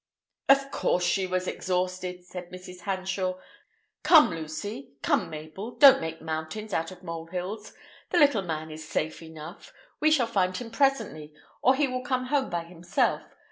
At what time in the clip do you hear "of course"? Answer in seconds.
0.49-1.03